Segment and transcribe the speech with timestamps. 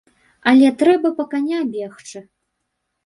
[0.51, 2.27] Але трэба па каня бегчы.